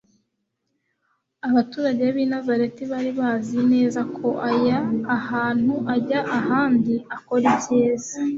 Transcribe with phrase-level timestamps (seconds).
[1.49, 4.79] Abaturage b'i Nazareti bari bazi neza ko aya
[5.17, 8.13] ahantu ajya ahandi akora ibyiza,